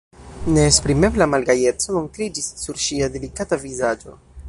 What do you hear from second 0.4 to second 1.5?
Neesprimebla